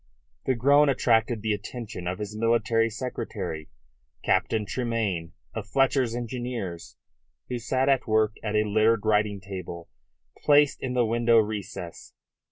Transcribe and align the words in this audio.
The 0.45 0.55
groan 0.55 0.89
attracted 0.89 1.43
the 1.43 1.53
attention 1.53 2.07
of 2.07 2.17
his 2.17 2.35
military 2.35 2.89
secretary, 2.89 3.69
Captain 4.23 4.65
Tremayne, 4.65 5.33
of 5.53 5.67
Fletcher's 5.67 6.15
Engineers, 6.15 6.97
who 7.49 7.59
sat 7.59 7.87
at 7.87 8.07
work 8.07 8.33
at 8.41 8.55
a 8.55 8.63
littered 8.63 9.05
writing 9.05 9.39
table 9.39 9.89
placed 10.43 10.81
in 10.81 10.95
the 10.95 11.05
window 11.05 11.37
recess. 11.37 12.15